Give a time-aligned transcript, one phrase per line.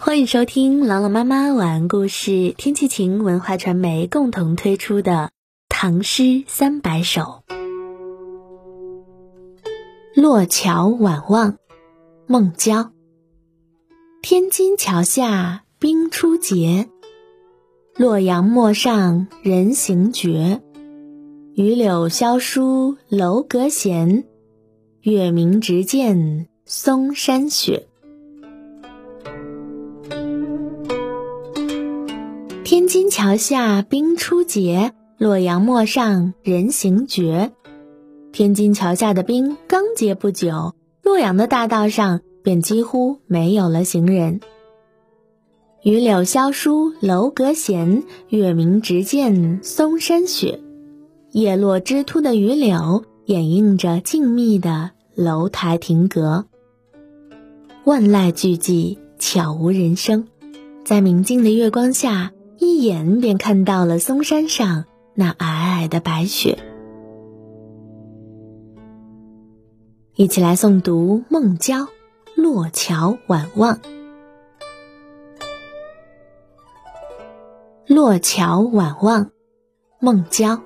[0.00, 5.12] 欢迎收听朗朗妈妈晚安故事，天气晴文化传媒共同推出的
[5.68, 7.42] 《唐诗三百首》。
[10.14, 11.56] 洛桥晚望，
[12.28, 12.92] 孟郊。
[14.22, 16.88] 天津桥下冰初结，
[17.96, 20.62] 洛阳陌上人行绝。
[21.54, 24.24] 榆柳萧疏楼阁闲，
[25.00, 27.88] 月明直见嵩山雪。
[32.70, 37.50] 天津桥下冰初结，洛阳陌上人行绝。
[38.30, 44.40] 天津桥下的冰刚结不久，洛阳的大道上便几乎没有了行人。
[45.82, 50.60] 榆柳萧疏楼阁闲，月明直见嵩山雪。
[51.30, 56.44] 叶落枝秃的榆柳，掩映着静谧的楼台亭阁。
[57.84, 60.28] 万籁俱寂，悄无人声，
[60.84, 62.32] 在明净的月光下。
[62.58, 66.58] 一眼便看到了嵩山上那皑皑的白雪。
[70.14, 71.82] 一起来诵读孟郊
[72.34, 73.76] 《洛桥晚望》。
[77.86, 79.26] 《洛桥晚望》，
[80.00, 80.60] 孟郊。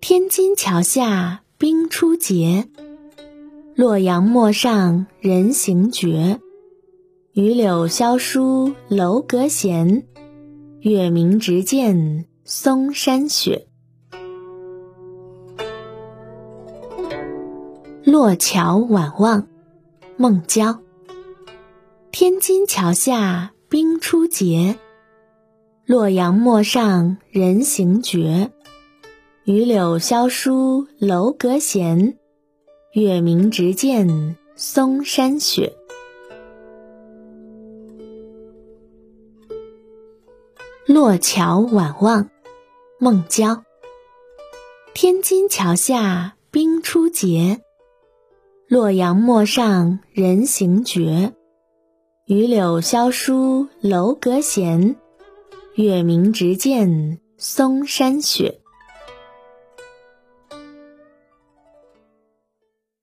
[0.00, 2.68] 天津桥下冰初结，
[3.74, 6.40] 洛阳陌上人行绝。
[7.32, 10.06] 榆柳萧疏楼阁闲。
[10.84, 13.68] 月明直见嵩山雪。
[18.04, 19.48] 洛桥晚望，
[20.18, 20.78] 孟郊。
[22.12, 24.76] 天津桥下冰初结，
[25.86, 28.50] 洛阳陌上人行绝。
[29.44, 32.18] 榆柳萧疏楼阁闲，
[32.92, 35.74] 月明直见嵩山雪。
[40.86, 42.28] 洛桥晚望，
[42.98, 43.64] 孟郊。
[44.92, 47.62] 天津桥下冰初结，
[48.68, 51.32] 洛阳陌上人行绝。
[52.26, 54.96] 榆柳萧疏楼阁闲，
[55.74, 58.60] 月明直见嵩山雪。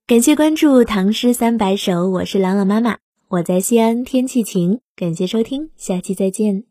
[0.05, 4.81] 感谢关注《唐诗三百首》，我是朗朗妈妈，我在西安，天气晴。
[4.95, 6.70] 感谢收听，下期再见。